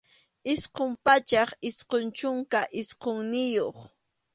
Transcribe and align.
Isqun 0.53 0.91
pachak 1.05 1.49
isqun 1.69 2.03
chunka 2.17 2.61
isqunniyuq. 2.81 3.77